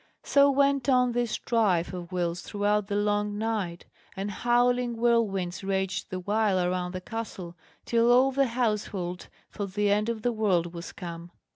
So 0.23 0.49
went 0.49 0.89
on 0.89 1.11
this 1.11 1.29
strife 1.29 1.93
of 1.93 2.11
wills 2.11 2.41
throughout 2.41 2.87
the 2.87 2.95
long 2.95 3.37
night; 3.37 3.85
and 4.17 4.31
howling 4.31 4.95
whirlwinds 4.97 5.63
raged 5.63 6.09
the 6.09 6.19
while 6.19 6.59
around 6.59 6.93
the 6.93 7.01
castle, 7.01 7.55
till 7.85 8.11
all 8.11 8.31
the 8.31 8.47
household 8.47 9.27
thought 9.51 9.75
the 9.75 9.91
end 9.91 10.09
of 10.09 10.23
the 10.23 10.31
world 10.33 10.73
was 10.73 10.91
come. 10.91 11.29